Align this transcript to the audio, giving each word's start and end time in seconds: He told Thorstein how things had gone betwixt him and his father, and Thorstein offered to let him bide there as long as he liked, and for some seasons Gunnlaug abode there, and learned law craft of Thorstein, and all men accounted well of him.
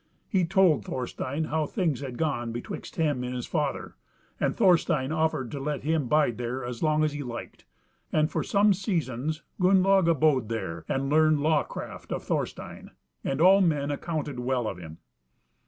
He 0.27 0.45
told 0.45 0.83
Thorstein 0.83 1.43
how 1.43 1.67
things 1.67 1.99
had 2.01 2.17
gone 2.17 2.51
betwixt 2.51 2.95
him 2.95 3.23
and 3.23 3.35
his 3.35 3.45
father, 3.45 3.93
and 4.39 4.57
Thorstein 4.57 5.11
offered 5.11 5.51
to 5.51 5.59
let 5.59 5.83
him 5.83 6.07
bide 6.07 6.39
there 6.39 6.65
as 6.65 6.81
long 6.81 7.03
as 7.03 7.13
he 7.13 7.21
liked, 7.21 7.65
and 8.11 8.31
for 8.31 8.41
some 8.43 8.73
seasons 8.73 9.43
Gunnlaug 9.59 10.07
abode 10.07 10.49
there, 10.49 10.85
and 10.89 11.11
learned 11.11 11.41
law 11.41 11.61
craft 11.61 12.11
of 12.11 12.23
Thorstein, 12.23 12.89
and 13.23 13.39
all 13.39 13.61
men 13.61 13.91
accounted 13.91 14.39
well 14.39 14.67
of 14.67 14.79
him. 14.79 14.97